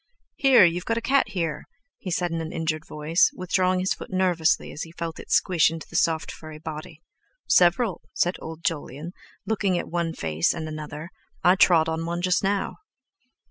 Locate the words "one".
9.91-10.13, 12.07-12.23